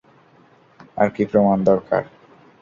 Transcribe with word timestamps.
আর 0.97 1.07
কী 1.15 1.23
প্রমাণ 1.31 1.57
দরকার? 1.63 2.03